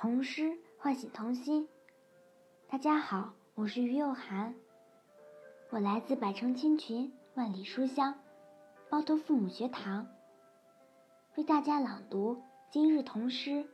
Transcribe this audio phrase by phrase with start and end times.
[0.00, 1.68] 童诗唤醒童心。
[2.68, 4.54] 大家好，我是于幼涵，
[5.70, 8.16] 我来自百城千群、万里书香
[8.88, 10.06] 包头父母学堂，
[11.34, 13.50] 为大家朗读今日童诗《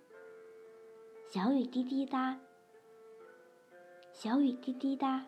[1.28, 2.30] 小雨滴滴答》。
[4.14, 5.26] 小雨滴滴答，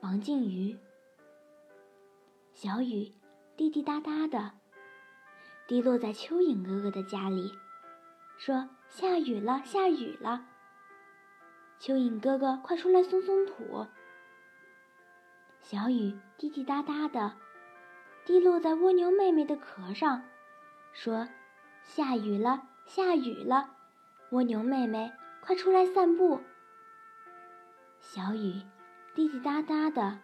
[0.00, 0.76] 王靖瑜。
[2.52, 3.14] 小雨
[3.56, 4.54] 滴滴答答的
[5.68, 7.52] 滴落在蚯蚓哥哥的家里。
[8.44, 10.44] 说下雨了，下雨了。
[11.78, 13.86] 蚯蚓哥哥，快出来松松土。
[15.60, 17.36] 小雨滴滴答答的
[18.24, 20.24] 滴落在蜗牛妹妹的壳上，
[20.92, 21.28] 说
[21.84, 23.76] 下雨了，下雨了。
[24.30, 26.40] 蜗牛妹妹，快出来散步。
[28.00, 28.60] 小雨
[29.14, 30.18] 滴滴答答的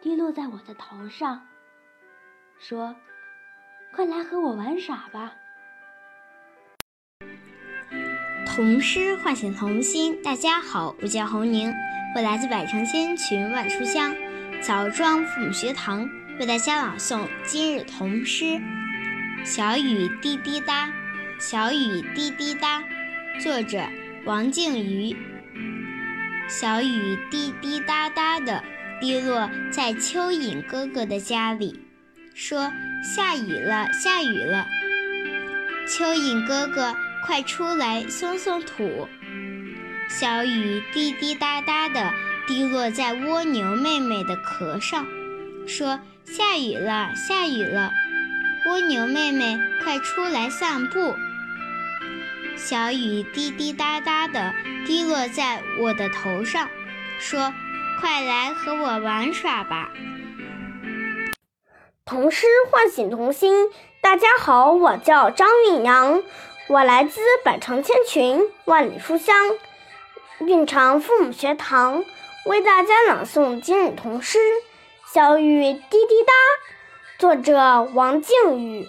[0.00, 1.46] 滴落在我的头上，
[2.58, 2.96] 说
[3.92, 5.36] 快来和我玩耍吧。
[8.54, 10.16] 童诗唤醒童心。
[10.22, 11.74] 大家好，我叫侯宁，
[12.14, 14.14] 我来自百城千群万书香
[14.62, 18.44] 枣庄父母学堂，为大家朗诵今日童诗
[19.44, 20.86] 《小雨滴滴答》。
[21.40, 22.80] 小雨滴滴答，
[23.42, 23.82] 作者
[24.24, 25.16] 王靖瑜。
[26.48, 28.62] 小雨滴滴答答的
[29.00, 31.80] 滴落在蚯蚓哥哥的家里，
[32.36, 32.70] 说
[33.02, 34.64] 下雨了，下雨了。
[35.88, 36.94] 蚯蚓哥哥。
[37.26, 39.08] 快出来松松土！
[40.10, 42.12] 小雨滴滴答答地
[42.46, 45.06] 滴落在蜗牛妹妹的壳上，
[45.66, 47.90] 说：“下雨了，下雨了！
[48.66, 51.14] 蜗牛妹妹，快出来散步！”
[52.56, 54.52] 小雨滴滴答答地
[54.86, 56.68] 滴落在我的头上，
[57.18, 57.54] 说
[58.00, 59.88] ：“快来和我玩耍吧！”
[62.04, 63.70] 童诗唤醒童心。
[64.02, 66.22] 大家好，我叫张韵阳。
[66.66, 69.36] 我来自百城千群，万里书香，
[70.38, 72.02] 蕴长父母学堂，
[72.46, 74.38] 为大家朗诵今日童诗
[75.12, 76.32] 《小雨滴滴答》，
[77.18, 78.88] 作者王靖宇。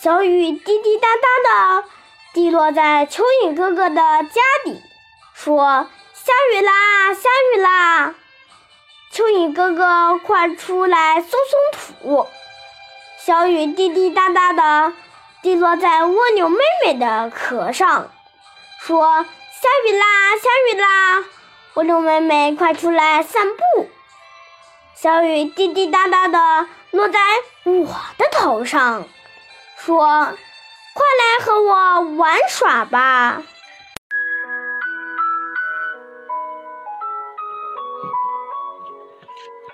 [0.00, 1.84] 小雨滴滴答答的
[2.34, 4.82] 滴落在蚯蚓哥哥的家里，
[5.34, 8.16] 说：“下雨啦，下雨啦！”
[9.14, 12.26] 蚯蚓哥哥，快出来松松土！
[13.24, 14.92] 小雨滴滴答答的。
[15.42, 18.10] 滴落在蜗牛妹妹的壳上，
[18.80, 21.24] 说：“下雨啦，下雨啦！
[21.74, 23.88] 蜗牛妹妹，快出来散步。”
[24.94, 27.18] 小雨滴滴答答的落在
[27.64, 27.86] 我
[28.18, 29.04] 的头上，
[29.76, 30.06] 说
[30.94, 33.42] ：“快来和我玩耍吧。”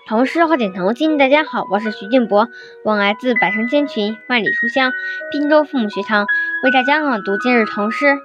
[0.08, 2.48] 童诗唤醒童心，大家好，我是徐静博，
[2.82, 4.91] 我来自百城千群、万里书香
[5.30, 6.24] 滨州父母学堂，
[6.64, 8.06] 为大家朗读今日童诗《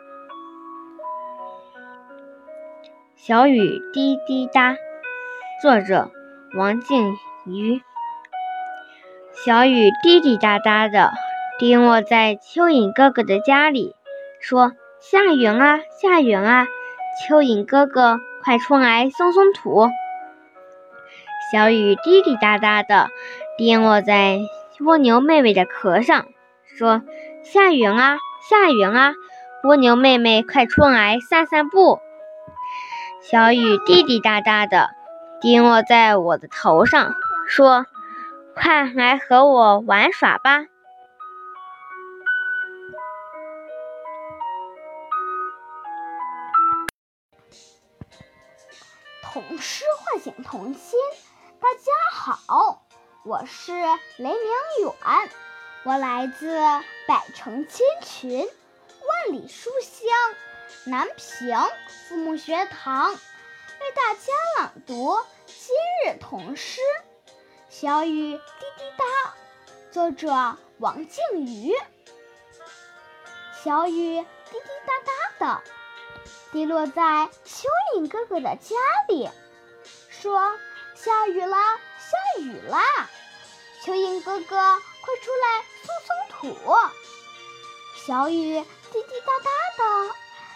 [3.17, 4.71] 小雨滴滴答》，
[5.61, 6.09] 作者
[6.57, 7.11] 王静
[7.45, 7.81] 瑜。
[9.33, 11.11] 小雨滴滴答答的
[11.59, 13.94] 滴落在蚯蚓哥哥的家里，
[14.39, 14.71] 说
[15.03, 16.65] ：“下雨啦，下雨啦！
[17.27, 19.89] 蚯蚓哥哥，快出来松松土。”
[21.53, 23.11] 小雨滴滴答答的
[23.59, 24.39] 滴落在
[24.79, 26.25] 蜗牛妹妹的壳上，
[26.65, 27.03] 说
[27.45, 28.17] ：“下雨啦，
[28.49, 29.13] 下雨啦！
[29.63, 31.99] 蜗牛妹妹，快出来散散步。”
[33.21, 34.89] 小雨滴滴答答的
[35.41, 37.13] 滴落在我的头上，
[37.47, 37.85] 说
[38.57, 40.65] ：“快来和我玩耍吧。”
[49.21, 50.99] 童诗唤醒童心。
[51.63, 52.84] 大家好，
[53.24, 53.72] 我是
[54.18, 54.34] 雷明
[54.81, 55.29] 远，
[55.85, 56.59] 我来自
[57.07, 60.13] 百城千群、万里书香
[60.85, 61.57] 南平
[61.88, 65.74] 父母学堂，为大家朗读今
[66.06, 66.81] 日童诗
[67.69, 69.06] 《小雨滴滴答》，
[69.90, 71.74] 作者王靖瑜。
[73.63, 75.63] 小雨滴滴答答的
[76.51, 77.63] 滴落在蚯
[77.95, 78.75] 蚓哥哥的家
[79.07, 79.30] 里，
[80.09, 80.51] 说。
[81.03, 81.57] 下雨啦，
[82.00, 82.79] 下雨啦！
[83.83, 84.55] 蚯蚓哥哥，
[85.01, 86.77] 快出来松松土！
[88.07, 89.50] 小雨滴滴答答
[90.07, 90.15] 的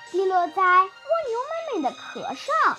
[0.09, 0.89] 滴落在蜗
[1.27, 2.77] 牛妹妹的壳上，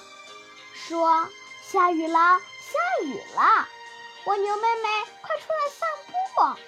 [0.73, 1.29] 说
[1.71, 3.69] ：“下雨啦，下雨啦！
[4.25, 4.89] 蜗牛妹妹，
[5.21, 6.59] 快出来散步！”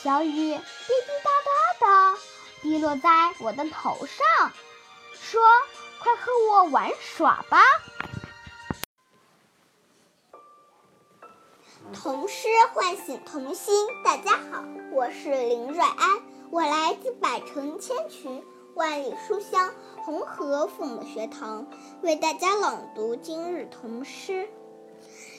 [0.00, 2.18] 小雨滴滴答答的
[2.62, 4.52] 滴落在我的头上，
[5.20, 5.42] 说
[5.98, 7.60] ：“快和我玩耍吧！”
[11.92, 13.74] 童诗唤醒童心，
[14.04, 14.62] 大家好，
[14.92, 16.20] 我是林瑞安，
[16.50, 18.42] 我来自百城千群、
[18.74, 19.72] 万里书香
[20.04, 21.66] 红河父母学堂
[22.02, 24.32] 为大家朗读今日童诗《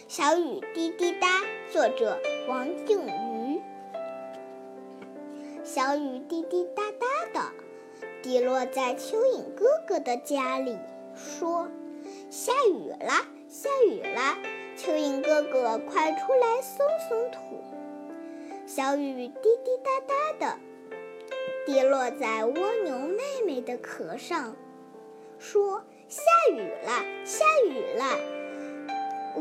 [0.08, 1.28] 小雨滴滴答》，
[1.72, 3.62] 作者王静瑜。
[5.64, 7.54] 小雨滴滴答答的
[8.24, 10.76] 滴落在蚯蚓哥哥的家里，
[11.16, 11.68] 说
[12.32, 14.36] ：“下雨啦，下雨啦！
[14.80, 17.40] 蚯蚓哥哥，快出来松松土。”
[18.66, 20.58] 小雨滴滴答答的。
[21.66, 22.54] 滴落在蜗
[22.84, 24.56] 牛妹妹的壳上，
[25.38, 26.22] 说：“下
[26.54, 28.06] 雨了，下雨了！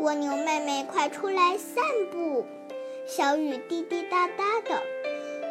[0.01, 2.45] 蜗牛妹妹，快出来散步。”
[3.07, 4.83] 小雨滴滴答答的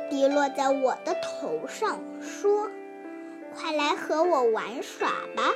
[0.09, 2.69] 滴落在我的头上，说
[3.55, 5.53] ：“快来和我玩耍吧。”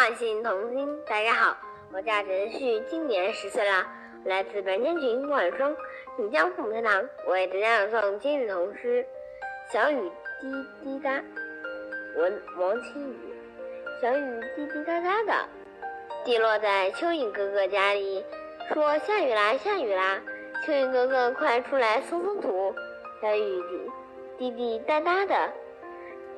[0.00, 1.54] 唤醒童心，大家好。
[1.92, 3.86] 我叫陈旭，今年十岁了，
[4.24, 5.76] 来自百年群万双
[6.16, 9.04] 锦江父母学堂，我为大家朗诵今日童诗
[9.70, 10.10] 《小雨
[10.40, 10.50] 滴
[10.82, 11.10] 滴答》。
[12.16, 13.14] 文王清宇。
[14.00, 15.48] 小雨滴滴答答的
[16.24, 18.24] 滴落在蚯蚓哥哥家里，
[18.72, 20.18] 说下雨啦，下雨啦！
[20.66, 22.74] 蚯蚓哥哥快出来松松土。
[23.20, 23.62] 小雨
[24.38, 25.52] 滴滴滴答答的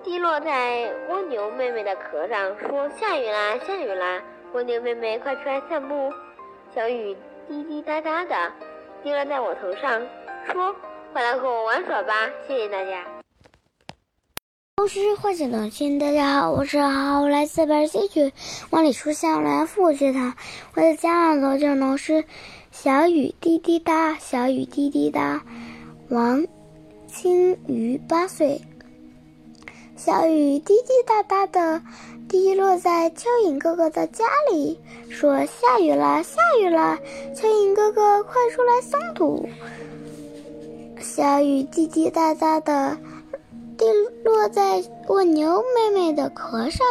[0.05, 4.21] 滴落在蜗牛妹妹的壳上，说下雨啦，下雨啦！
[4.53, 6.13] 蜗牛妹妹，快出来散步！
[6.75, 7.17] 小雨
[7.49, 8.35] 滴滴答答的
[9.05, 10.03] 滴落在我头上，
[10.53, 10.75] 说
[11.13, 13.05] ：“快来和我玩耍吧！”谢谢大家。
[14.75, 18.33] 童诗唤醒童心，大家好，我是浩，我来自百溪区
[18.71, 20.35] 万里书香来复学堂，
[20.75, 22.15] 我的家长头童诗
[22.73, 25.45] 《小雨滴滴答》，小雨滴滴答，
[26.09, 26.45] 王
[27.07, 28.61] 青瑜八岁。
[30.05, 31.81] 小雨滴滴答答的
[32.29, 34.77] 滴落在蚯蚓哥哥的家里，
[35.09, 36.99] 说：“下雨了，下雨了！
[37.37, 39.49] 蚯蚓哥哥，快出来松土。”
[40.99, 42.99] 小雨滴滴答答的
[43.79, 43.85] 滴
[44.25, 46.85] 落在蜗牛妹妹的壳上，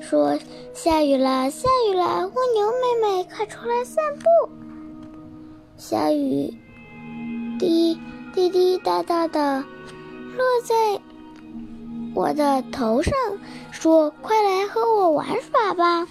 [0.00, 0.38] 说
[0.72, 2.30] ：“下雨了，下雨了！
[2.32, 4.48] 蜗牛妹妹，快出来散步。”
[5.76, 6.54] 小雨
[7.58, 7.98] 滴
[8.32, 9.64] 滴滴答答的
[10.36, 11.00] 落在。
[12.14, 13.12] 我的头上，
[13.72, 16.06] 说：“快来和我玩耍吧。”